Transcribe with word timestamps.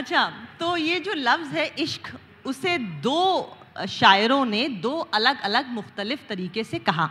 अच्छा 0.00 0.32
तो 0.60 0.76
ये 0.76 1.00
जो 1.00 1.14
लफ्ज़ 1.14 1.54
है 1.54 1.66
इश्क, 1.78 2.08
उसे 2.46 2.78
दो 2.78 3.56
शायरों 3.88 4.44
ने 4.44 4.68
दो 4.68 4.98
अलग 5.14 5.40
अलग 5.40 5.68
मुख्तलिफ़ 5.68 6.20
तरीके 6.28 6.64
से 6.64 6.78
कहा। 6.78 7.10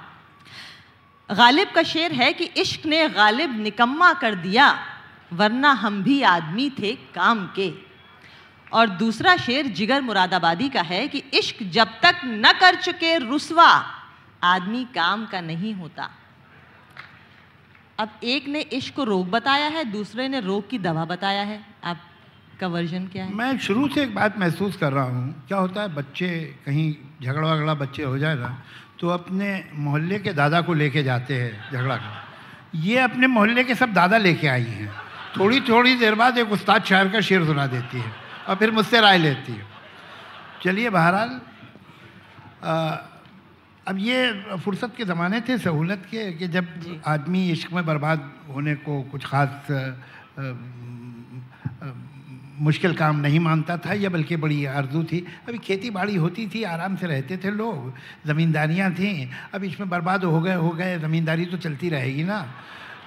गालिब 1.30 1.72
का 1.72 1.84
शेर 1.84 2.12
है 2.12 2.32
कि 2.34 2.46
इश्क 2.58 2.86
ने 2.86 3.10
गालिब 3.10 3.60
निकम्मा 3.60 4.14
कर 4.14 4.36
दिया, 4.36 4.68
वरना 5.34 5.72
हम 5.72 6.04
भी 6.04 6.22
आदमी 6.22 6.70
थे 6.70 6.96
काम 6.96 7.46
के। 7.56 7.72
और 8.74 8.90
दूसरा 8.90 9.38
शेर 9.38 9.68
जिगर 9.68 10.02
मुरादाबादी 10.02 10.70
का 10.70 10.82
है 10.82 11.08
कि 11.08 11.24
इश्क 11.34 11.64
जब 11.64 11.88
तक 12.02 12.22
न 12.26 12.54
कर 12.60 12.76
चुके 12.76 13.18
रुसवा, 13.18 13.70
आदमी 14.44 14.86
काम 14.96 15.26
का 15.26 15.42
नहीं 15.42 15.74
होता। 15.74 16.10
अब 18.00 18.20
एक 18.24 18.48
ने 18.48 18.62
इश्क 18.62 18.96
को 18.96 19.04
रोग 19.04 19.30
बताया 19.30 19.68
है, 19.68 19.84
दूसरे 19.86 20.28
ने 20.28 20.40
रोग 20.40 20.70
की 20.70 20.78
दवा 20.80 21.06
बताया 21.06 21.44
है। 21.44 21.66
आपका 22.60 22.68
वर्जन 22.70 23.06
क्या 23.08 23.24
है? 23.24 23.34
मैं 23.34 23.58
शुरू 23.58 23.88
से 23.88 24.04
एक 24.04 24.14
बात 24.16 24.38
महसूस 24.40 24.76
कर 24.78 24.92
रहा 24.92 25.04
हूँ। 25.06 25.48
क्या 25.48 25.58
होता 25.58 25.82
है 25.82 25.88
बच्चे 25.96 26.28
कहीं 26.66 26.88
झगड़ा 27.24 27.48
वगड़ा 27.48 27.74
बच्चे 27.74 28.04
हो 28.04 28.18
जाए 28.20 28.36
ना 28.36 28.52
तो 29.00 29.08
अपने 29.10 29.48
मोहल्ले 29.80 30.20
के 30.20 30.34
दादा 30.36 30.60
को 30.68 30.74
लेके 30.76 31.04
जाते 31.04 31.34
हैं 31.34 31.72
झगड़ा 31.72 31.96
कर 31.96 32.78
ये 32.78 32.98
अपने 33.00 33.28
मोहल्ले 33.30 33.64
के 33.64 33.76
सब 33.76 33.94
दादा 33.94 34.18
लेके 34.20 34.48
आई 34.50 34.64
हैं। 34.76 34.92
थोड़ी 35.40 35.60
थोड़ी 35.64 35.96
देर 35.96 36.16
बाद 36.20 36.38
एक 36.38 36.52
उस्ताद 36.52 36.84
शायर 36.84 37.08
का 37.10 37.22
शेर 37.24 37.46
सुना 37.46 37.68
देती 37.72 37.98
है 37.98 38.12
और 38.48 38.56
फिर 38.56 38.72
मुझसे 38.72 39.00
राय 39.02 39.18
लेती 39.18 39.54
है। 39.54 39.64
चलिए 40.64 40.90
बहरहाल 40.92 41.40
अब 43.88 43.98
ये 44.00 44.58
फुर्सत 44.60 44.92
के 44.98 45.06
ज़माने 45.06 45.42
थे 45.48 45.58
सहूलत 45.60 46.04
के 46.12 46.32
कि 46.36 46.48
जब 46.50 46.68
आदमी 47.08 47.50
इश्क 47.52 47.72
में 47.74 47.86
बर्बाद 47.86 48.32
होने 48.52 48.76
को 48.84 49.02
कुछ 49.12 49.26
ख़ास 49.26 49.50
मुश्किल 52.60 52.94
काम 52.94 53.20
नहीं 53.20 53.40
मानता 53.40 53.78
था 53.78 53.94
या 53.94 54.10
बल्कि 54.10 54.36
बड़ी 54.36 54.66
आरज़ू 54.68 55.04
थी। 55.04 55.20
अभी 55.48 55.58
खेती 55.58 55.90
बाड़ी 55.90 56.16
होती 56.16 56.48
थी 56.48 56.64
आराम 56.64 56.96
से 56.96 57.08
रहते 57.08 57.38
थे 57.38 57.52
लोग 57.52 57.94
ज़मींदारियाँ 58.28 58.92
थीं। 58.94 59.28
अब 59.54 59.64
इसमें 59.64 59.90
बर्बाद 59.90 60.24
हो 60.24 60.42
गए 60.42 60.56
हो 60.56 60.70
गए 60.70 60.98
ज़मींदारी 61.00 61.46
तो 61.46 61.58
चलती 61.58 61.90
रहेगी 61.90 62.24
ना। 62.24 62.46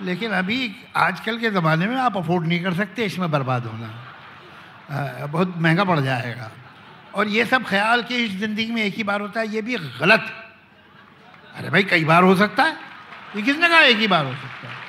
लेकिन 0.03 0.31
अभी 0.33 0.71
आजकल 0.97 1.39
के 1.39 1.51
ज़माने 1.51 1.87
में 1.87 1.97
आप 1.97 2.17
अफोर्ड 2.17 2.47
नहीं 2.47 2.63
कर 2.63 2.75
सकते 2.75 3.05
इसमें 3.05 3.31
बर्बाद 3.31 3.67
होना। 3.67 3.91
आ, 4.91 5.27
बहुत 5.27 5.55
महँगा 5.59 5.85
पड़ 5.85 6.01
जाएगा। 6.01 6.51
और 7.15 7.29
ये 7.29 7.45
सब 7.45 7.65
ख्याल 7.65 8.03
कि 8.03 8.17
इस 8.17 8.39
ज़िंदगी 8.39 8.71
में 8.73 8.83
एक 8.85 8.95
ही 8.95 9.03
बार 9.05 9.21
होता 9.21 9.41
है 9.41 9.49
ये 9.49 9.63
भी 9.63 9.77
गलत। 10.01 10.33
अरे 11.57 11.71
भाई 11.71 11.83
कई 11.85 12.05
बार 12.05 12.23
हो 12.23 12.35
सकता 12.37 12.63
है। 12.63 12.77
ये 13.37 13.43
किसने 13.43 13.69
कहा 13.69 13.81
एक 13.83 13.99
ही 13.99 14.07
बार 14.07 14.25
हो 14.25 14.33
सकता 14.33 14.69
है? 14.69 14.82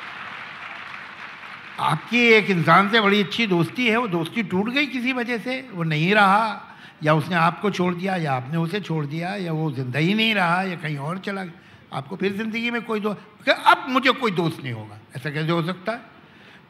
आपकी 1.79 2.19
एक 2.27 2.49
इंसान 2.49 2.89
से 2.89 3.01
बड़ी 3.01 3.23
अच्छी 3.23 3.47
दोस्ती 3.47 3.87
है 3.87 3.97
वो 3.97 4.07
दोस्ती 4.09 4.43
टूट 4.43 4.69
गई 4.69 4.85
किसी 4.87 5.13
वजह 5.13 5.37
से 5.39 5.59
वो 5.71 5.83
नहीं 5.85 6.13
रहा। 6.15 6.69
या 7.03 7.13
उसने 7.13 7.35
आपको 7.35 7.69
छोड़ 7.71 7.93
दिया 7.95 8.15
या 8.15 8.33
आपने 8.33 8.57
उसे 8.57 8.79
छोड़ 8.81 9.05
दिया 9.05 9.35
या 9.35 9.51
वो 9.51 9.71
ज़िंदा 9.73 9.99
ही 9.99 10.13
नहीं 10.13 10.33
रहा 10.35 10.61
या 10.63 10.75
कहीं 10.77 10.97
और 10.99 11.17
चला 11.19 11.43
गया। 11.43 11.97
आपको 11.97 12.15
फिर 12.15 12.33
ज़िंदगी 12.33 12.69
में 12.71 12.81
कोई 12.83 12.99
दोस्त 12.99 13.49
अब 13.49 13.85
मुझे 13.89 14.11
कोई 14.13 14.31
दोस्त 14.31 14.63
नहीं 14.63 14.73
होगा। 14.73 14.99
ऐसा 15.15 15.29
कैसे 15.29 15.51
हो 15.51 15.63
सकता 15.63 15.91
है? 15.91 16.01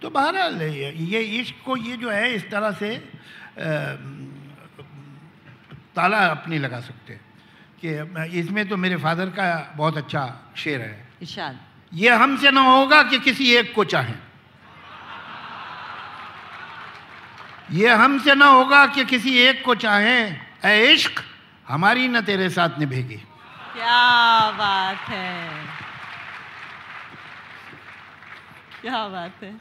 तो 0.01 0.09
बहरहाल 0.09 0.61
ये 0.61 1.19
इश्क 1.39 1.55
को 1.65 1.77
ये 1.77 1.97
जो 1.97 2.09
है 2.09 2.33
इस 2.35 2.49
तरह 2.51 2.71
से 2.73 2.95
ताला 5.95 6.17
अपनी 6.27 6.57
लगा 6.59 6.79
सकते 6.81 7.13
हैं 7.13 7.21
कि 7.81 8.39
इसमें 8.39 8.67
तो 8.69 8.77
मेरे 8.77 8.95
फादर 8.97 9.29
का 9.29 9.73
बहुत 9.77 9.97
अच्छा 9.97 10.23
शेर 10.57 10.81
है। 10.81 11.07
इशाद 11.21 11.59
ये 11.91 12.09
हमसे 12.11 12.51
ना 12.51 12.61
होगा 12.63 13.01
कि 13.03 13.19
किसी 13.21 13.53
एक 13.55 13.73
को 13.75 13.83
चाहें। 13.85 14.17
ये 17.73 17.89
हमसे 17.89 18.33
ना 18.35 18.45
होगा 18.45 18.85
कि 18.93 19.03
किसी 19.05 19.31
एक 19.39 19.63
को 19.65 19.73
चाहें 19.75 20.37
इश्क 20.93 21.21
हमारी 21.67 22.07
न 22.07 22.21
तेरे 22.21 22.49
साथ 22.49 22.77
निभेगी। 22.79 23.15
क्या 23.73 24.51
बात 24.51 25.09
है। 25.09 25.33
क्या 28.81 29.07
बात 29.07 29.43
है। 29.43 29.51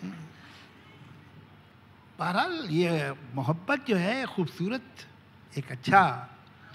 बहरहाल 2.19 2.53
ये 2.71 3.15
मोहब्बत 3.35 3.87
जो 3.89 3.97
है 3.97 4.25
खूबसूरत 4.27 5.07
एक 5.59 5.73
अच्छा 5.73 6.03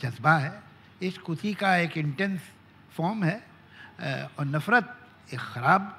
जज्बा 0.01 0.35
है। 0.37 0.51
इश्क 1.01 1.29
उसी 1.29 1.53
का 1.53 1.75
एक 1.77 1.97
इंटेंस 1.97 2.41
फॉर्म 2.97 3.23
है 3.23 3.37
और 4.39 4.45
नफ़रत 4.45 4.97
एक 5.33 5.39
ख़राब 5.53 5.93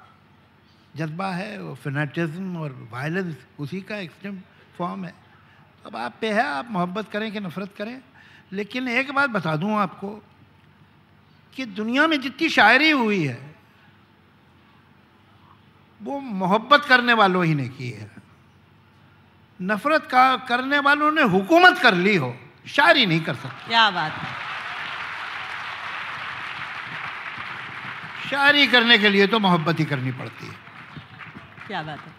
जज्बा 0.95 1.31
है 1.31 1.51
और 1.63 1.75
फिनाटिज़म 1.75 2.57
और 2.57 2.71
वायलेंस 2.91 3.35
उसी 3.59 3.81
का 3.81 3.97
एक्सट्रीम 3.97 4.39
फॉर्म 4.77 5.05
है। 5.05 5.13
अब 5.89 5.95
आप 5.95 6.15
पे 6.21 6.31
है 6.31 6.43
आप 6.43 6.67
मोहब्बत 6.71 7.09
करें 7.09 7.31
कि 7.31 7.39
नफ़रत 7.39 7.73
करें? 7.77 8.01
लेकिन 8.53 8.87
एक 8.87 9.11
बात 9.11 9.29
बता 9.29 9.55
दूँ 9.55 9.73
आपको 9.73 10.09
कि 11.53 11.65
दुनिया 11.65 12.07
में 12.07 12.21
जितनी 12.21 12.49
शायरी 12.49 12.89
हुई 12.89 13.23
है 13.23 13.55
वो 16.01 16.19
मोहब्बत 16.19 16.85
करने 16.85 17.13
वालों 17.13 17.45
ही 17.45 17.55
ने 17.55 17.67
की 17.67 17.89
है। 17.89 18.09
नफ़रत 19.61 20.05
का 20.05 20.37
करने 20.37 20.79
वालों 20.79 21.11
ने 21.11 21.21
हुकूमत 21.21 21.79
कर 21.79 21.93
ली 21.93 22.15
हो 22.15 22.33
शायरी 22.67 23.05
नहीं 23.05 23.21
कर 23.21 23.35
सकते। 23.35 23.67
क्या 23.67 23.89
बात 23.91 24.11
है। 24.11 24.29
शायरी 28.29 28.67
करने 28.67 28.97
के 28.97 29.09
लिए 29.09 29.27
तो 29.27 29.39
मोहब्बत 29.39 29.79
ही 29.79 29.85
करनी 29.85 30.11
पड़ती 30.11 30.47
है। 30.47 30.68
क्या 31.69 31.81
बात 31.83 31.99
है। 31.99 32.11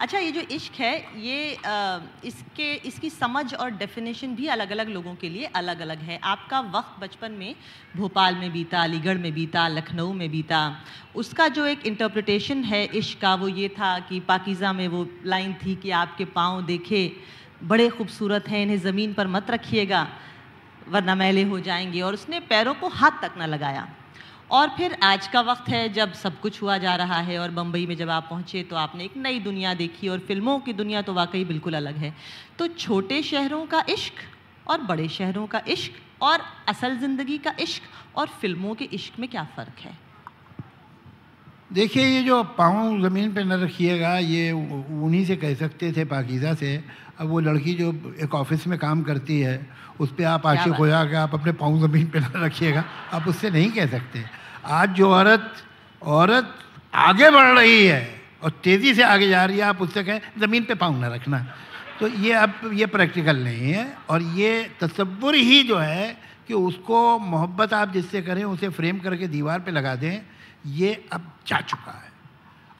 अच्छा 0.00 0.18
ये 0.18 0.30
जो 0.32 0.40
इश्क 0.52 0.74
है 0.80 1.20
ये 1.20 1.54
आ, 1.56 1.98
इसके 2.24 2.72
इसकी 2.88 3.08
समझ 3.10 3.54
और 3.54 3.70
डेफिनेशन 3.72 4.34
भी 4.36 4.46
अलग 4.48 4.70
अलग 4.70 4.88
लोगों 4.88 5.14
के 5.14 5.28
लिए 5.28 5.44
अलग 5.56 5.80
अलग 5.80 5.98
है। 6.00 6.18
आपका 6.24 6.60
वक्त 6.74 7.00
बचपन 7.00 7.32
में 7.32 7.54
भोपाल 7.96 8.34
में 8.34 8.52
बीता 8.52 8.82
अलीगढ़ 8.82 9.18
में 9.18 9.32
बीता 9.34 9.66
लखनऊ 9.68 10.12
में 10.12 10.30
बीता 10.30 10.60
उसका 11.16 11.48
जो 11.50 11.66
एक 11.66 11.86
इंटरप्रिटेशन 11.86 12.64
है 12.64 12.84
इश्क 12.94 13.20
का 13.20 13.34
वो 13.34 13.48
ये 13.50 13.68
था 13.78 13.98
कि 14.08 14.20
पाकिज़ा 14.28 14.72
में 14.72 14.86
वो 14.88 15.06
लाइन 15.26 15.54
थी 15.64 15.74
कि 15.76 15.90
आपके 16.00 16.24
पाँव 16.32 16.64
देखे 16.66 17.02
बड़े 17.64 17.88
खूबसूरत 17.90 18.48
हैं 18.48 18.62
इन्हें 18.62 18.78
ज़मीन 18.80 19.12
पर 19.14 19.26
मत 19.26 19.50
रखिएगा 19.50 20.06
वरना 20.88 21.14
मैले 21.14 21.42
हो 21.44 21.60
जाएँगे 21.60 22.00
और 22.00 22.14
उसने 22.14 22.40
पैरों 22.48 22.74
को 22.74 22.88
हाथ 22.90 23.22
तक 23.22 23.38
ना 23.38 23.46
लगाया। 23.46 23.88
और 24.50 24.68
फिर 24.68 24.96
आज 25.02 25.26
का 25.26 25.40
वक्त 25.40 25.68
है 25.68 25.88
जब 25.88 26.12
सब 26.12 26.40
कुछ 26.40 26.60
हुआ 26.62 26.76
जा 26.78 26.94
रहा 26.96 27.18
है 27.20 27.38
और 27.38 27.50
बम्बई 27.50 27.86
में 27.86 27.96
जब 27.96 28.10
आप 28.10 28.26
पहुँचे 28.30 28.62
तो 28.62 28.76
आपने 28.76 29.04
एक 29.04 29.16
नई 29.16 29.40
दुनिया 29.40 29.74
देखी 29.74 30.08
और 30.08 30.18
फ़िल्मों 30.18 30.58
की 30.60 30.72
दुनिया 30.72 31.02
तो 31.02 31.12
वाकई 31.12 31.44
बिल्कुल 31.44 31.74
अलग 31.74 31.96
है। 31.96 32.14
तो 32.58 32.66
छोटे 32.68 33.22
शहरों 33.22 33.64
का 33.66 33.84
इश्क 33.88 34.22
और 34.70 34.80
बड़े 34.82 35.08
शहरों 35.08 35.46
का 35.46 35.62
इश्क 35.68 36.22
और 36.22 36.42
असल 36.68 36.96
ज़िंदगी 36.98 37.38
का 37.38 37.54
इश्क 37.60 38.16
और 38.18 38.26
फ़िल्मों 38.40 38.74
के 38.74 38.84
इश्क 38.84 39.18
में 39.18 39.28
क्या 39.28 39.44
फ़र्क 39.56 39.80
है? 39.80 40.05
देखिए 41.70 42.04
ये 42.04 42.22
जो 42.22 42.42
पाँव 42.58 43.00
ज़मीन 43.02 43.32
पे 43.34 43.42
न 43.44 43.52
रखिएगा 43.62 44.16
ये 44.18 44.50
उन्हीं 44.52 45.24
से 45.26 45.36
कह 45.36 45.54
सकते 45.54 45.90
थे 45.92 46.04
पाकिज़ा 46.04 46.52
से। 46.54 46.76
अब 47.18 47.28
वो 47.28 47.40
लड़की 47.40 47.74
जो 47.74 47.90
एक 48.22 48.34
ऑफ़िस 48.34 48.66
में 48.66 48.78
काम 48.78 49.02
करती 49.02 49.40
है 49.40 49.58
उस 50.00 50.10
पर 50.12 50.24
आप 50.24 50.46
आशिक 50.46 50.72
हो 50.74 50.86
जाकर 50.86 51.14
आप 51.16 51.34
अपने 51.34 51.52
पाँव 51.52 51.78
ज़मीन 51.86 52.06
पे 52.06 52.20
न 52.20 52.30
रखिएगा। 52.36 52.84
आप 53.12 53.26
उससे 53.28 53.50
नहीं 53.50 53.70
कह 53.70 53.86
सकते। 53.86 54.24
आज 54.64 54.90
जो 54.94 55.10
औरत 55.10 55.52
औरत 56.02 56.54
आगे 56.94 57.30
बढ़ 57.30 57.58
रही 57.58 57.86
है 57.86 58.00
और 58.42 58.50
तेज़ी 58.64 58.94
से 58.94 59.02
आगे 59.02 59.28
जा 59.28 59.44
रही 59.44 59.58
है 59.58 59.64
आप 59.64 59.82
उससे 59.82 60.04
कहें 60.04 60.20
ज़मीन 60.38 60.64
पे 60.64 60.74
पाँव 60.76 61.00
न 61.00 61.10
रखना। 61.14 61.44
तो 62.00 62.08
ये 62.08 62.32
अब 62.34 62.70
ये 62.74 62.86
प्रैक्टिकल 62.86 63.42
नहीं 63.44 63.72
है 63.72 63.86
और 64.10 64.22
ये 64.38 64.62
तस्वुर 64.80 65.34
ही 65.34 65.62
जो 65.62 65.78
है 65.78 66.16
कि 66.48 66.54
उसको 66.54 67.18
मोहब्बत 67.18 67.72
आप 67.74 67.92
जिससे 67.92 68.22
करें 68.22 68.42
उसे 68.44 68.68
फ्रेम 68.68 68.98
करके 68.98 69.28
दीवार 69.28 69.60
पे 69.60 69.70
लगा 69.70 69.94
दें 69.96 70.20
ये 70.66 71.08
अब 71.12 71.32
जा 71.46 71.60
चुका 71.60 71.92
है। 71.92 72.12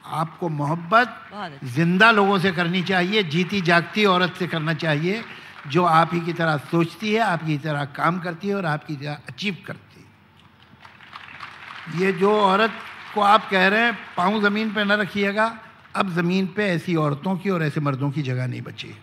आपको 0.05 0.49
मोहब्बत 0.49 1.59
ज़िंदा 1.65 2.11
लोगों 2.11 2.37
से 2.39 2.51
करनी 2.51 2.81
चाहिए 2.83 3.23
जीती 3.23 3.61
जागती 3.61 4.05
औरत 4.05 4.35
से 4.39 4.47
करना 4.47 4.73
चाहिए 4.73 5.23
जो 5.67 5.83
आप 5.83 6.09
ही 6.13 6.19
की 6.21 6.33
तरह 6.33 6.57
सोचती 6.71 7.13
है 7.13 7.19
आप 7.19 7.39
आपकी 7.39 7.57
तरह 7.57 7.83
काम 7.95 8.19
करती 8.19 8.47
है 8.47 8.55
और 8.55 8.65
आपकी 8.65 8.95
तरह 8.95 9.17
अचीव 9.29 9.57
करती 9.67 10.01
है। 10.01 10.05
ये 12.01 12.11
जो 12.13 12.31
औरत 12.41 12.71
को 13.13 13.21
आप 13.21 13.49
कह 13.49 13.67
रहे 13.67 13.81
हैं 13.81 13.97
पाँव 14.17 14.41
ज़मीन 14.41 14.73
पर 14.73 14.85
न 14.85 14.91
रखिएगा 14.91 15.57
अब 15.95 16.09
ज़मीन 16.13 16.47
पे 16.47 16.67
ऐसी 16.69 16.95
औरतों 16.95 17.37
की 17.37 17.49
और 17.49 17.63
ऐसे 17.63 17.79
मर्दों 17.81 18.11
की 18.11 18.21
जगह 18.21 18.47
नहीं 18.47 18.61
बची। 18.61 18.95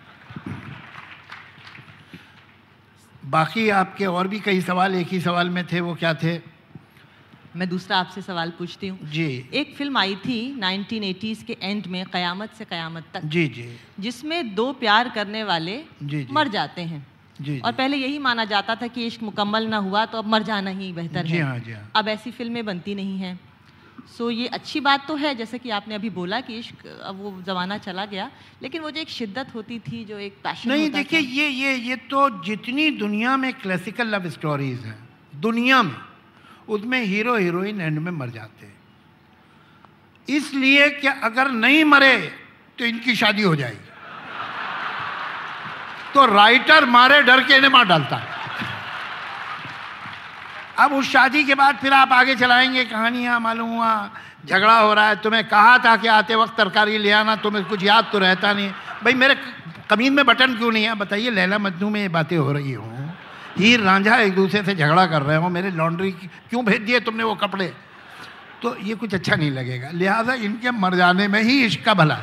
बाकी 3.26 3.68
आपके 3.70 4.06
और 4.06 4.28
भी 4.28 4.40
कई 4.40 4.60
सवाल 4.60 4.94
एक 4.94 5.08
ही 5.08 5.20
सवाल 5.20 5.50
में 5.50 5.66
थे 5.66 5.80
वो 5.80 5.94
क्या 5.94 6.14
थे? 6.14 6.53
मैं 7.56 7.68
दूसरा 7.68 7.96
आपसे 7.96 8.22
सवाल 8.22 8.50
पूछती 8.50 8.88
हूँ। 8.88 8.98
जी। 9.10 9.26
एक 9.54 9.74
फ़िल्म 9.76 9.98
आई 9.98 10.14
थी 10.16 10.38
1980s 10.60 11.42
के 11.42 11.56
एंड 11.62 11.86
में 11.86 12.04
कयामत 12.06 12.54
से 12.58 12.64
कयामत 12.64 13.04
तक। 13.14 13.24
जी 13.24 13.46
जी। 13.48 13.68
जिसमें 14.00 14.54
दो 14.54 14.72
प्यार 14.72 15.08
करने 15.08 15.44
वाले 15.44 15.76
जी, 16.02 16.24
जी। 16.24 16.32
मर 16.32 16.48
जाते 16.48 16.82
हैं। 16.82 17.06
जी, 17.40 17.58
और 17.60 17.72
पहले 17.72 17.96
यही 17.96 18.18
माना 18.18 18.44
जाता 18.44 18.74
था 18.74 18.86
कि 18.86 19.06
इश्क 19.06 19.22
मुकम्मल 19.22 19.66
ना 19.66 19.76
हुआ 19.76 20.04
तो 20.06 20.18
अब 20.18 20.26
मर 20.26 20.42
जाना 20.42 20.70
ही 20.70 20.92
बेहतर 20.92 21.26
जी 21.26 21.36
है। 21.36 21.42
हाँ 21.42 21.58
जी 21.58 21.72
हाँ। 21.72 21.90
अब 21.96 22.08
ऐसी 22.08 22.30
फ़िल्में 22.30 22.64
बनती 22.64 22.94
नहीं 22.94 23.18
हैं। 23.18 23.38
सो 24.18 24.28
ये 24.30 24.46
अच्छी 24.46 24.80
बात 24.80 25.06
तो 25.08 25.14
है 25.16 25.34
जैसे 25.34 25.58
कि 25.58 25.70
आपने 25.70 25.94
अभी 25.94 26.10
बोला 26.10 26.40
कि 26.40 26.56
इश्क 26.58 26.86
अब 26.86 27.20
वो 27.20 27.30
ज़माना 27.46 27.78
चला 27.78 28.04
गया 28.06 28.30
लेकिन 28.62 28.82
वो 28.82 28.90
जो 28.90 29.00
एक 29.00 29.08
शिद्दत 29.10 29.54
होती 29.54 29.78
थी 29.78 30.04
जो 30.04 30.18
एक 30.18 30.36
पैशन 30.44 30.70
नहीं 30.70 30.90
देखिए 30.90 31.20
ये 31.20 31.48
ये 31.48 31.74
ये 31.74 31.96
तो 32.10 32.28
जितनी 32.44 32.90
दुनिया 32.98 33.36
में 33.36 33.52
क्लासिकल 33.54 34.08
लव 34.08 34.28
स्टोरीज 34.30 34.84
हैं 34.84 34.98
दुनिया 35.40 35.82
में 35.82 35.96
उसमें 36.68 37.02
हीरो 37.02 37.36
हीरोइन 37.36 37.80
एंड 37.80 37.98
में 37.98 38.12
मर 38.12 38.28
जाते 38.28 38.66
हैं। 38.66 38.74
इसलिए 40.28 40.90
कि 40.90 41.06
अगर 41.08 41.50
नहीं 41.50 41.84
मरे 41.84 42.38
तो 42.78 42.84
इनकी 42.84 43.14
शादी 43.14 43.42
हो 43.42 43.56
जाएगी। 43.56 43.90
तो 46.14 46.26
राइटर 46.26 46.84
मारे, 46.84 47.22
डर 47.22 47.44
के 47.44 47.54
इन्हें 47.54 47.70
मार 47.70 47.84
डालता 47.84 48.16
है। 48.16 48.26
अब 50.78 50.92
उस 50.92 51.12
शादी 51.12 51.44
के 51.44 51.54
बाद 51.54 51.76
फिर 51.76 51.92
आप 51.92 52.12
आगे 52.12 52.34
चलाएँगे, 52.34 52.84
कहानियाँ 52.84 53.40
मालूम 53.40 53.70
हुआ, 53.70 54.10
झगड़ा 54.46 54.78
हो 54.78 54.94
रहा 54.94 55.08
है, 55.08 55.16
तुम्हें 55.16 55.48
कहा 55.48 55.78
था 55.78 55.96
कि 55.96 56.08
आते 56.08 56.34
वक्त 56.34 56.56
तरकारी 56.56 56.98
ले 56.98 57.10
आना, 57.10 57.36
तुम्हें 57.36 57.64
कुछ 57.64 57.82
याद 57.82 58.08
तो 58.12 58.18
रहता 58.18 58.52
नहीं। 58.52 58.70
भाई, 59.04 59.14
मेरे 59.14 59.34
कमीन 59.90 60.12
में 60.12 60.26
बटन 60.26 60.54
क्यों 60.54 60.72
नहीं 60.72 60.84
है? 60.84 60.94
बताइए, 60.94 61.30
लैला 61.30 61.58
मजनू 61.58 61.90
में 61.90 62.00
ये 62.00 62.08
बातें 62.08 62.36
हो 62.36 62.52
रही 62.52 62.72
हों। 62.72 63.03
हीर 63.56 63.80
रांझा 63.80 64.16
एक 64.16 64.34
दूसरे 64.34 64.62
से 64.62 64.74
झगड़ा 64.74 65.06
कर 65.06 65.22
रहे 65.22 65.36
हो, 65.36 65.48
मेरे 65.48 65.70
लॉन्ड्री 65.70 66.10
क्यों 66.12 66.64
भेज 66.64 66.80
दिए 66.80 67.00
तुमने 67.00 67.24
वो 67.24 67.34
कपड़े? 67.34 67.72
तो 68.62 68.76
ये 68.78 68.94
कुछ 68.94 69.14
अच्छा 69.14 69.36
नहीं 69.36 69.50
लगेगा। 69.50 69.90
लिहाजा 69.90 70.34
इनके 70.34 70.70
मर 70.70 70.94
जाने 70.94 71.28
में 71.28 71.42
ही 71.42 71.64
इसका 71.64 71.94
भला। 71.94 72.18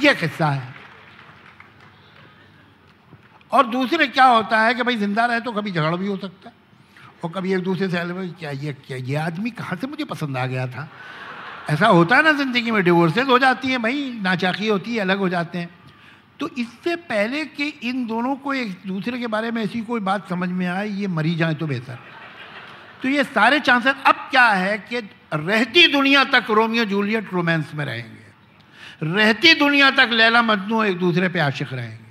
ये 0.00 0.14
किस्सा 0.14 0.46
है। 0.46 0.74
और 3.52 3.66
दूसरे 3.66 4.06
क्या 4.06 4.24
होता 4.24 4.60
है 4.60 4.74
कि 4.74 4.82
भाई 4.82 4.96
ज़िंदा 4.96 5.24
रहे 5.26 5.40
तो 5.40 5.52
कभी 5.52 5.70
झगड़ा 5.72 5.96
भी 5.96 6.06
हो 6.06 6.16
सकता 6.16 6.48
है। 6.48 6.54
और 7.24 7.30
कभी 7.30 7.52
एक 7.54 7.62
दूसरे 7.62 7.88
से 7.88 8.04
भाई, 8.04 8.28
क्या 8.38 8.50
ये 8.50 8.72
क्या 8.86 8.96
ये 8.96 9.14
आदमी 9.16 9.50
कहाँ 9.50 9.76
से 9.76 9.86
मुझे 9.86 10.04
पसंद 10.04 10.36
आ 10.36 10.46
गया 10.46 10.66
था? 10.66 10.88
ऐसा 11.70 11.86
होता 11.86 12.16
है 12.16 12.22
ना 12.22 12.32
ज़िंदगी 12.32 12.70
में 12.70 12.82
डिवोर्सेज 12.84 13.28
हो 13.28 13.38
जाती 13.38 13.68
हैं, 13.68 13.82
भाई, 13.82 14.10
नाचाकी 14.22 14.68
होती 14.68 14.94
है, 14.94 15.00
अलग 15.00 15.18
हो 15.18 15.28
जाते 15.28 15.58
हैं। 15.58 15.77
तो 16.40 16.48
इससे 16.58 16.94
पहले 16.96 17.44
कि 17.46 17.66
इन 17.84 18.06
दोनों 18.06 18.34
को 18.36 18.54
एक 18.54 18.76
दूसरे 18.86 19.18
के 19.18 19.26
बारे 19.26 19.50
में 19.50 19.62
ऐसी 19.62 19.80
कोई 19.80 20.00
बात 20.00 20.28
समझ 20.28 20.48
में 20.48 20.66
आए, 20.66 20.88
ये 20.88 21.06
मरी 21.08 21.34
जाए 21.34 21.54
तो 21.54 21.66
बेहतर। 21.66 21.98
तो 23.02 23.08
ये 23.08 23.24
सारे 23.24 23.60
चांसेस 23.60 23.94
अब 24.06 24.28
क्या 24.30 24.46
है 24.46 24.78
कि 24.80 24.98
रहती 25.34 25.86
दुनिया 25.88 26.24
तक 26.24 26.50
रोमियो 26.50 26.84
जूलियट 26.84 27.32
रोमांस 27.32 27.72
में 27.74 27.84
रहेंगे। 27.84 28.26
रहती 29.14 29.54
दुनिया 29.54 29.90
तक 29.92 30.10
लैला 30.12 30.42
मजनू 30.42 30.82
एक 30.84 30.98
दूसरे 30.98 31.28
पे 31.28 31.40
आशिक 31.40 31.72
रहेंगे। 31.72 32.06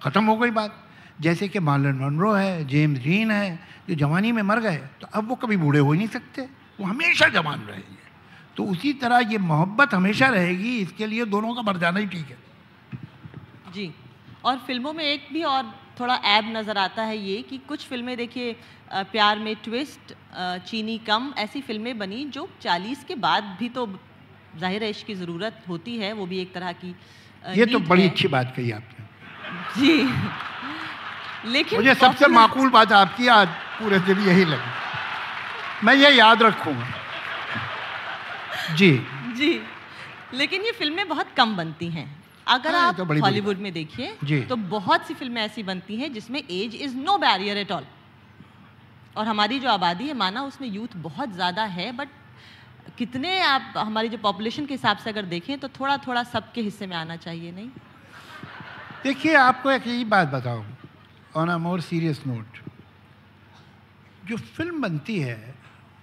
ख़त्म 0.00 0.24
हो 0.24 0.36
गई 0.36 0.50
बात। 0.50 0.84
जैसे 1.20 1.48
कि 1.48 1.58
मार्लन 1.60 1.94
मनरो 1.96 2.32
है, 2.32 2.64
जेम्स 2.66 2.98
डीन 2.98 3.30
है, 3.30 3.58
जो 3.88 3.94
जवानी 3.96 4.32
में 4.32 4.42
मर 4.42 4.60
गए 4.60 4.76
तो 5.00 5.06
अब 5.08 5.28
वो 5.28 5.34
कभी 5.36 5.56
बूढ़े 5.56 5.78
हो 5.80 5.92
ही 5.92 5.98
नहीं 5.98 6.08
सकते। 6.08 6.42
वो 6.78 6.86
हमेशा 6.86 7.28
जवान 7.30 7.60
रहेंगे। 7.60 7.96
तो 8.56 8.64
उसी 8.66 8.92
तरह 8.94 9.18
ये 9.30 9.38
मोहब्बत 9.38 9.94
हमेशा 9.94 10.28
रहेगी, 10.28 10.76
इसके 10.78 11.06
लिए 11.06 11.24
दोनों 11.26 11.54
का 11.54 11.62
मर 11.62 11.76
जाना 11.78 12.00
ही 12.00 12.06
ठीक 12.06 12.26
है। 12.26 12.36
जी। 13.74 13.92
और 14.44 14.58
फ़िल्मों 14.66 14.92
में 14.92 15.04
एक 15.04 15.28
भी 15.32 15.42
और 15.44 15.64
थोड़ा 16.00 16.14
ऐब 16.26 16.44
नज़र 16.56 16.78
आता 16.78 17.02
है 17.02 17.16
ये 17.18 17.40
कि 17.42 17.58
कुछ 17.68 17.86
फ़िल्में 17.88 18.16
देखिए 18.16 18.56
प्यार 18.92 19.38
में 19.38 19.54
ट्विस्ट 19.64 20.14
चीनी 20.66 20.98
कम 21.06 21.32
ऐसी 21.38 21.60
फ़िल्में 21.60 21.98
बनी 21.98 22.24
जो 22.26 22.48
40 22.62 23.04
के 23.04 23.14
बाद 23.16 23.56
भी 23.60 23.68
तो 23.68 23.86
ज़ाहिर 24.58 24.84
है 24.84 24.92
की 24.92 25.14
ज़रूरत 25.14 25.62
होती 25.68 25.96
है 25.98 26.12
वो 26.12 26.26
भी 26.26 26.40
एक 26.40 26.52
तरह 26.54 26.72
की 26.74 26.94
ये 27.44 27.66
तो 27.66 27.78
बड़ी 27.80 28.04
अच्छी 28.04 28.28
बात 28.28 28.52
कही 28.56 28.70
आपने। 28.72 29.06
जी। 29.76 29.92
लेकिन 31.52 31.78
मुझे 31.78 31.94
सबसे 31.94 32.26
माकूल 32.28 32.70
बात 32.70 32.92
आपकी 32.92 33.28
आज 33.30 33.48
पूरे 33.78 33.98
दिन 33.98 34.18
यही 34.20 34.44
लगी। 34.44 35.86
मैं 35.86 35.94
ये 35.94 36.10
याद 36.10 36.42
रखूँगा। 36.42 36.86
जी। 38.74 38.90
जी। 39.36 39.60
लेकिन 40.34 40.62
ये 40.62 40.72
फ़िल्में 40.72 41.06
बहुत 41.08 41.26
कम 41.36 41.56
बनती 41.56 41.90
हैं। 41.90 42.08
अगर 42.48 42.74
हाँ, 42.74 42.82
आप 42.82 42.94
तो 42.98 43.04
हॉलीवुड 43.22 43.58
में 43.58 43.72
देखिए 43.72 44.16
तो 44.48 44.56
बहुत 44.68 45.06
सी 45.06 45.14
फ़िल्में 45.14 45.42
ऐसी 45.42 45.62
बनती 45.62 45.96
हैं 45.96 46.12
जिसमें 46.12 46.40
age 46.42 46.74
is 46.76 46.96
no 46.96 47.16
barrier 47.18 47.56
at 47.58 47.72
all. 47.72 47.86
और 49.16 49.26
हमारी 49.26 49.58
जो 49.60 49.68
आबादी 49.68 50.06
है 50.08 50.14
माना 50.14 50.42
उसमें 50.44 50.68
यूथ 50.68 50.96
बहुत 50.98 51.32
ज़्यादा 51.34 51.64
है 51.76 51.90
बट 51.92 52.08
कितने 52.98 53.40
आप 53.42 53.72
हमारी 53.78 54.08
जो 54.08 54.18
पॉपुलेशन 54.18 54.66
के 54.66 54.74
हिसाब 54.74 54.96
से 54.98 55.10
अगर 55.10 55.24
देखें 55.26 55.58
तो 55.58 55.68
थोड़ा 55.70 55.96
थोड़ा 55.98 56.22
सबके 56.24 56.60
हिस्से 56.60 56.86
में 56.86 56.96
आना 56.96 57.16
चाहिए 57.18 57.52
नहीं? 57.52 57.70
देखिए 59.04 59.34
आपको 59.36 59.70
एक 59.70 59.86
यही 59.86 60.04
बात 60.06 60.28
बताऊँ 60.28 60.76
on 61.34 61.48
a 61.48 61.56
more 61.58 61.80
serious 61.80 62.22
note 62.26 62.58
जो 64.22 64.36
फ़िल्म 64.36 64.80
बनती 64.80 65.18
है 65.18 65.36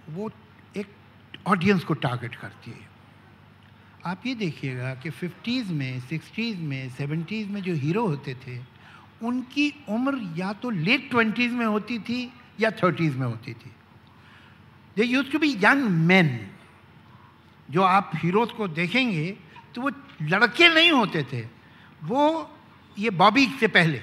वो 0.07 0.29
एक 0.75 0.97
ऑडियंस 1.45 1.83
को 1.83 1.93
टारगेट 1.95 2.35
करती 2.35 2.71
है। 2.71 2.87
आप 4.05 4.25
ये 4.25 4.33
देखिएगा 4.35 4.93
कि 4.95 5.09
फिफ्टीज़ 5.09 5.71
में 5.73 5.99
सिक्सटीज़ 5.99 6.57
में 6.61 6.89
सेवेंटीज़ 6.89 7.47
में 7.49 7.61
जो 7.61 7.73
हीरो 7.73 8.05
होते 8.07 8.33
थे, 8.35 8.57
उनकी 9.23 9.73
उम्र 9.89 10.19
या 10.37 10.51
तो 10.53 10.69
लेट 10.69 11.09
ट्वेंटीज़ 11.11 11.53
में 11.53 11.65
होती 11.65 11.97
थी 11.99 12.19
या 12.59 12.71
थर्टीज़ 12.71 13.17
में 13.17 13.25
होती 13.27 13.53
थी। 13.53 13.71
They 14.97 15.03
use 15.03 15.31
to 15.31 15.39
be 15.39 15.51
young 15.63 15.83
man 16.07 16.29
जो 17.69 17.81
आप 17.81 18.11
हीरोज़ 18.15 18.51
को 18.53 18.67
देखेंगे 18.67 19.37
तो 19.75 19.81
वो 19.81 19.89
लड़के 20.21 20.67
नहीं 20.69 20.91
होते 20.91 21.23
थे। 21.23 21.41
वो, 22.03 22.49
ये 22.97 23.09
बॉबी 23.09 23.45
से 23.59 23.67
पहले, 23.67 24.01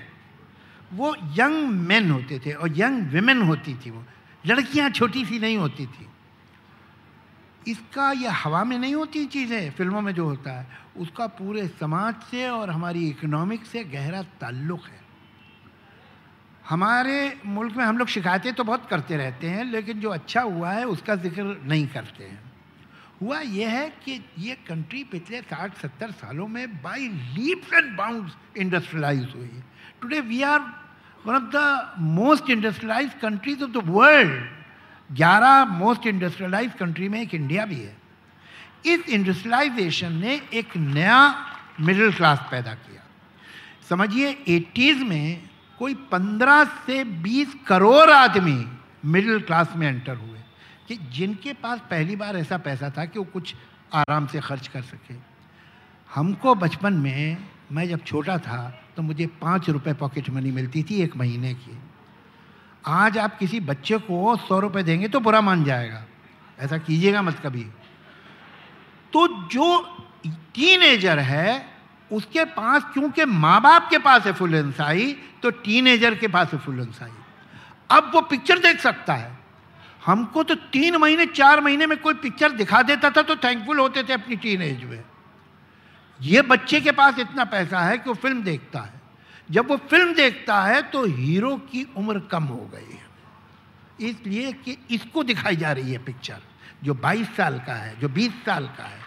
वो 0.93 1.15
यंग 1.39 1.69
मैन 1.89 2.11
होते 2.11 2.39
थे 2.47 2.53
और 2.53 2.79
यंग 2.79 3.07
विमेन 3.11 3.43
होती 3.43 3.75
थी 3.75 3.91
वो। 3.91 4.05
लड़कियाँ 4.45 4.91
छोटी 4.91 5.25
सी 5.25 5.39
नहीं 5.39 5.57
होती 5.57 5.87
थी। 5.87 6.07
इसका 7.69 8.11
ये 8.13 8.29
हवा 8.29 8.63
में 8.65 8.79
नहीं 8.79 8.95
होती 8.95 9.25
चीज़ें 9.27 9.71
फ़िल्मों 9.71 10.01
में 10.01 10.13
जो 10.15 10.25
होता 10.25 10.53
है। 10.53 10.67
उसका 10.97 11.27
पूरे 11.27 11.67
समाज 11.71 12.15
से 12.31 12.49
और 12.49 12.71
हमारी 12.71 13.09
इकोनॉमिक 13.09 13.67
से 13.67 13.85
गहरा 13.85 14.23
ताल्लुक़ 14.41 14.87
है। 14.87 15.01
हमारे 16.65 17.37
मुल्क 17.47 17.77
में 17.77 17.85
हम 17.85 17.99
लोग 17.99 18.09
शिकायतें 18.09 18.53
तो 18.55 18.65
बहुत 18.65 18.87
करते 18.91 19.17
रहते 19.17 19.47
हैं, 19.47 19.65
लेकिन 19.65 20.01
जो 20.01 20.11
अच्छा 20.11 20.41
हुआ 20.43 20.71
है, 20.71 20.85
उसका 20.87 21.15
ज़िक्र 21.17 21.43
नहीं 21.65 21.87
करते 21.89 22.25
हैं। 22.25 22.41
हुआ 23.23 23.41
यह 23.41 23.71
है 23.71 23.89
कि 24.05 24.21
ये 24.39 24.55
कंट्री 24.69 25.03
पिछले 25.05 25.41
साठ 25.41 25.77
सत्तर 25.79 26.11
सालों 26.13 26.47
में 26.49 26.83
by 26.83 27.09
leaps 27.09 27.73
and 27.73 27.97
bounds 27.97 28.37
industrialize 28.59 29.33
हुई। 29.37 29.47
है 29.47 29.65
today 30.03 30.21
we 30.21 30.43
are 30.43 30.61
one 31.27 31.35
of 31.35 31.51
the 31.53 31.95
most 31.99 32.51
industrialize 32.51 33.15
countries 33.23 33.63
of 33.65 33.71
the 33.71 33.83
world 33.89 34.41
ग्यारह 35.13 35.65
मोस्ट 35.65 36.07
इंडस्ट्रियलाइज 36.07 36.73
कंट्री 36.73 37.09
में 37.09 37.21
एक 37.21 37.35
इंडिया 37.35 37.65
भी 37.67 37.77
है। 37.77 37.97
इस 38.87 39.09
इंडस्ट्रियलाइजेशन 39.09 40.13
ने 40.13 40.41
एक 40.55 40.77
नया 40.77 41.19
मिडिल 41.81 42.13
क्लास 42.13 42.47
पैदा 42.51 42.75
किया। 42.75 43.03
समझिए 43.89 44.31
एटीज़ 44.49 45.03
में 45.05 45.51
कोई 45.79 45.95
पंद्रह 46.13 46.65
से 46.87 47.03
बीस 47.05 47.55
करोड़ 47.67 48.11
आदमी 48.11 48.65
मिडिल 49.05 49.41
क्लास 49.41 49.73
में 49.77 49.87
एंटर 49.89 50.17
हुए, 50.17 50.39
कि 50.89 50.97
जिनके 51.13 51.53
पास 51.53 51.81
पहली 51.91 52.17
बार 52.17 52.37
ऐसा 52.37 52.59
पैसा 52.59 52.91
था 52.91 53.05
कि 53.05 53.19
वो 53.19 53.25
कुछ 53.25 53.55
आराम 53.93 54.27
से 54.27 54.41
खर्च 54.41 54.69
कर 54.69 54.83
सके। 54.83 55.15
हमको 56.11 56.55
बचपन 56.55 56.93
में, 56.95 57.39
मैं 57.73 57.89
जब 57.89 58.05
छोटा 58.05 58.39
था 58.39 58.63
तो 58.97 59.03
मुझे 59.03 59.27
पाँच 59.41 59.69
रुपये 59.71 59.95
पॉकेट 59.95 60.31
मनी 60.31 60.51
मिलती 60.51 60.83
थी 60.83 61.03
एक 61.03 61.17
महीने 61.17 61.55
की। 61.55 61.79
आज 62.85 63.19
आप 63.19 63.39
किसी 63.39 63.61
बच्चे 63.61 63.99
को 63.99 64.37
सौ 64.39 64.59
रुपये 64.59 64.83
देंगे 64.83 65.09
तो 65.09 65.21
बुरा 65.21 65.41
मान 65.41 65.65
जाएगा। 65.65 66.05
ऐसा 66.59 66.79
कीजिएगा 66.79 67.23
मत 67.23 67.41
कभी। 67.45 67.65
तो 69.13 69.27
जो 69.49 69.81
टीनेजर 70.55 71.19
है, 71.19 71.67
उसके 72.11 72.45
पास, 72.45 72.85
क्योंकि 72.93 73.25
माँ 73.25 73.61
बाप 73.63 73.89
के 73.91 73.99
पास 73.99 74.27
है 74.27 74.33
फुल 74.33 74.75
आई 74.81 75.13
तो 75.43 75.51
टीनेजर 75.51 76.15
के 76.15 76.29
पास 76.29 76.53
है 76.53 76.59
फुल 76.59 76.81
आई 77.03 77.11
अब 77.91 78.11
वो 78.15 78.21
पिक्चर 78.23 78.59
देख 78.59 78.81
सकता 78.81 79.15
है। 79.15 79.39
हमको 80.07 80.43
तो 80.43 80.55
तीन 80.55 80.97
महीने, 80.97 81.27
चार 81.27 81.61
महीने 81.61 81.87
में 81.87 81.99
कोई 81.99 82.15
पिक्चर 82.15 82.53
दिखा 82.53 82.83
देता 82.83 83.11
था 83.11 83.23
तो 83.23 83.37
थैंकफुल 83.37 83.79
होते 83.79 84.03
थे 84.03 84.13
अपनी 84.13 84.37
टीन 84.37 84.63
एज 84.63 84.85
में। 84.85 85.03
ये 86.21 86.43
बच्चे 86.43 86.81
के 86.81 86.91
पास 86.93 87.19
इतना 87.19 87.45
पैसा 87.45 87.81
है 87.81 87.99
कि 87.99 88.11
वो 88.11 88.15
फ़िल्म 88.15 88.43
देखता 88.43 88.81
है। 88.81 89.02
जब 89.51 89.69
वो 89.69 89.77
फ़िल्म 89.77 90.15
देखता 90.15 90.63
है 90.63 90.83
तो 90.83 91.05
हीरो 91.05 91.57
की 91.57 91.87
उम्र 91.97 92.19
कम 92.19 92.45
हो 92.45 92.71
गई 92.75 92.93
है। 92.93 94.11
इसलिए 94.11 94.53
कि 94.53 94.77
इसको 94.91 95.23
दिखाई 95.25 95.57
जा 95.57 95.73
रही 95.73 95.93
है 95.93 95.99
पिक्चर, 95.99 96.39
जो 96.85 96.95
22 96.95 97.37
साल 97.37 97.59
का 97.59 97.75
है, 97.75 98.01
जो 98.01 98.09
20 98.09 98.33
साल 98.33 98.67
का 98.67 98.85
है, 98.85 99.01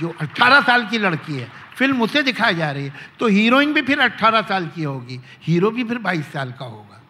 जो 0.00 0.14
18 0.20 0.60
साल 0.60 0.86
की 0.86 0.98
लड़की 0.98 1.36
है, 1.36 1.48
फ़िल्म 1.76 2.02
उसे 2.02 2.22
दिखाई 2.22 2.54
जा 2.54 2.70
रही 2.70 2.84
है। 2.84 2.94
तो 3.18 3.26
हीरोइन 3.26 3.72
भी 3.72 3.82
फिर 3.82 4.00
18 4.00 4.42
साल 4.42 4.66
की 4.66 4.82
होगी, 4.82 5.20
हीरो 5.42 5.70
भी 5.70 5.84
फिर 5.84 5.98
22 5.98 6.32
साल 6.32 6.52
का 6.52 6.64
होगा। 6.64 7.02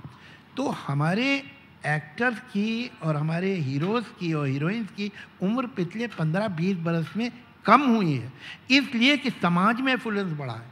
तो 0.57 0.69
हमारे 0.69 1.43
एक्टर्स 1.87 2.39
की 2.39 2.91
और 3.03 3.17
हमारे 3.17 3.55
हीरोज़ 3.55 4.05
की 4.05 4.33
और 4.33 4.47
हीरोइंस 4.47 4.91
की 4.91 5.13
उम्र 5.43 5.67
पिछले 5.67 6.07
पंद्रह 6.07 6.49
बीस 6.49 6.77
बरस 6.77 7.17
में 7.17 7.33
कम 7.65 7.81
हुई 7.81 8.13
है। 8.13 8.33
इसलिए 8.71 9.17
कि 9.17 9.31
समाज 9.31 9.81
में 9.81 9.93
इन्फ्लुएंस 9.93 10.33
बढ़ा 10.33 10.53
है। 10.53 10.72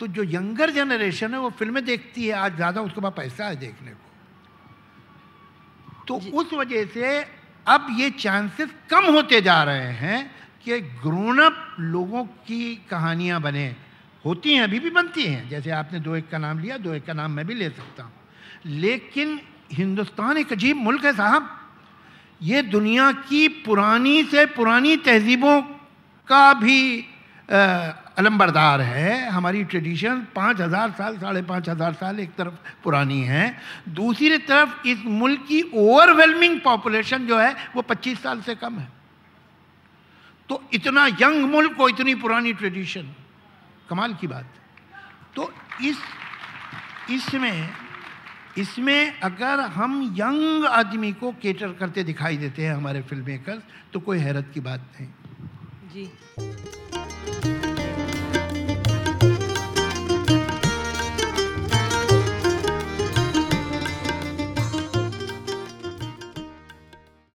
तो 0.00 0.06
जो 0.08 0.22
यंगर 0.24 0.70
जनरेशन 0.70 1.34
है 1.34 1.40
वो 1.40 1.50
फ़िल्में 1.50 1.84
देखती 1.84 2.26
है 2.26 2.32
आज 2.34 2.54
ज़्यादा 2.56 2.80
उसके 2.82 3.00
पास 3.00 3.12
पैसा 3.16 3.46
है 3.46 3.56
देखने 3.56 3.90
को। 3.90 4.08
तो 6.08 6.14
उस 6.32 6.52
वजह 6.54 6.84
से 6.94 7.20
अब 7.66 7.86
ये 7.98 8.10
चांसेस 8.10 8.70
कम 8.90 9.04
होते 9.06 9.40
जा 9.40 9.62
रहे 9.62 9.92
हैं 9.94 10.30
कि 10.64 10.80
ग्रोन 10.80 11.38
अप 11.38 11.76
लोगों 11.80 12.24
की 12.46 12.74
कहानियाँ 12.90 13.40
बने। 13.42 13.66
होती 14.24 14.54
हैं 14.54 14.62
अभी 14.62 14.78
भी 14.78 14.90
बनती 14.90 15.22
हैं। 15.24 15.48
जैसे 15.48 15.70
आपने 15.72 16.00
दो 16.00 16.16
एक 16.16 16.28
का 16.30 16.38
नाम 16.38 16.58
लिया 16.58 16.76
दो 16.78 16.94
एक 16.94 17.04
का 17.06 17.12
नाम 17.12 17.30
मैं 17.30 17.46
भी 17.46 17.54
ले 17.54 17.68
सकता 17.70 18.02
हूँ। 18.02 18.12
लेकिन 18.66 19.40
हिंदुस्तान 19.72 20.36
एक 20.38 20.52
अजीब 20.52 20.76
मुल्क 20.76 21.04
है 21.04 21.12
साहब। 21.12 21.48
ये 22.42 22.62
दुनिया 22.64 23.10
की 23.12 23.48
पुरानी 23.64 24.22
से 24.24 24.46
पुरानी 24.48 24.96
तहजीबों 24.98 25.60
का 26.28 26.52
भी 26.54 27.04
अलम्बरदार 27.50 28.80
है। 28.80 29.28
हमारी 29.28 29.62
ट्रेडिशन 29.64 30.26
पाँच 30.34 30.60
हज़ार 30.60 30.90
साल, 30.90 31.16
साढ़े 31.18 31.42
पाँच 31.42 31.68
हज़ार 31.68 31.92
साल 31.94 32.20
एक 32.20 32.34
तरफ़ 32.34 32.54
पुरानी 32.84 33.20
है। 33.22 33.56
दूसरी 33.90 34.38
तरफ़ 34.40 34.86
इस 34.88 35.04
मुल्क 35.06 35.40
की 35.48 35.62
ओवरवेलमिंग 35.74 36.60
पॉपुलेशन 36.60 37.26
जो 37.26 37.38
है, 37.38 37.54
वो 37.76 37.82
पच्चीस 37.82 38.22
साल 38.22 38.40
से 38.40 38.54
कम 38.54 38.78
है। 38.78 38.88
तो 40.48 40.62
इतना 40.74 41.06
यंग 41.12 41.44
मुल्क 41.50 41.76
को 41.76 41.88
इतनी 41.88 42.14
पुरानी 42.16 42.52
ट्रेडिशन, 42.52 43.14
कमाल 43.88 44.14
की 44.14 44.26
बात। 44.26 44.46
तो 45.36 45.52
इस, 45.82 45.96
इसमें 47.10 47.68
इसमें 48.58 49.20
अगर 49.22 49.60
हम 49.72 50.02
यंग 50.16 50.64
आदमी 50.66 51.12
को 51.12 51.30
केटर 51.32 51.72
करते 51.72 52.02
दिखाई 52.04 52.36
देते 52.36 52.66
हैं 52.66 52.74
हमारे 52.74 53.02
फ़िल्म 53.02 53.24
मेकर्स 53.24 53.62
तो 53.92 54.00
कोई 54.00 54.18
हैरत 54.18 54.50
की 54.54 54.60
बात 54.60 54.80
नहीं। 54.94 55.08
जी। 55.88 56.10
Bye. 57.26 57.59